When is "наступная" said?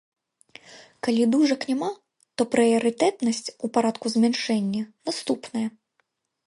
5.13-5.67